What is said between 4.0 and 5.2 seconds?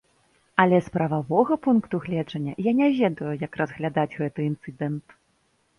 гэты інцыдэнт.